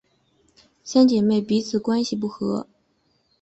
[0.83, 2.65] 三姐妹彼此关系不和。